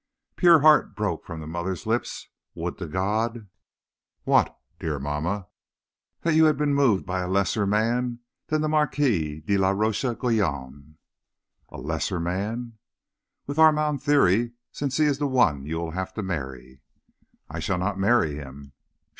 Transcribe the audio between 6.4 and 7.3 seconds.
had been moved by a